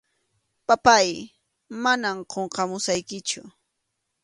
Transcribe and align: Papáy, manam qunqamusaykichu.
Papáy, 0.67 1.07
manam 1.83 2.17
qunqamusaykichu. 2.31 3.41